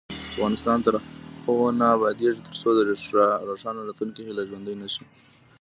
افغانستان 0.33 0.77
تر 0.85 0.93
هغو 1.43 1.67
نه 1.79 1.87
ابادیږي، 1.95 2.41
ترڅو 2.47 2.69
د 2.75 2.79
روښانه 3.49 3.81
راتلونکي 3.87 4.21
هیله 4.27 4.43
ژوندۍ 4.49 4.75
نشي. 4.81 5.03